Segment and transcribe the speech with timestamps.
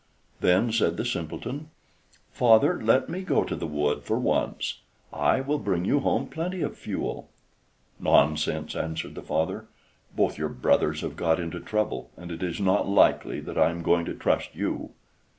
[0.39, 1.69] Then said the Simpleton:
[2.31, 4.79] "Father, let me go to the wood for once.
[5.13, 7.29] I will bring you home plenty of fuel."
[7.99, 9.67] "Nonsense," answered the father.
[10.15, 13.83] "Both your brothers have got into trouble, and it is not likely that I am
[13.83, 14.89] going to trust you."